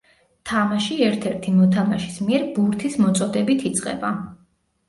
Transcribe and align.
თამაში 0.51 0.95
ერთ-ერთი 1.07 1.53
მოთამაშის 1.57 2.17
მიერ 2.31 2.47
ბურთის 2.57 2.97
მოწოდებით 3.05 3.71
იწყება. 3.73 4.13